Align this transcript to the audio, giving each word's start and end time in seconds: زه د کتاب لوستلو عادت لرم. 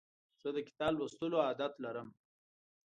زه 0.41 0.49
د 0.55 0.57
کتاب 0.67 0.91
لوستلو 0.99 1.37
عادت 1.45 1.73
لرم. 1.83 2.09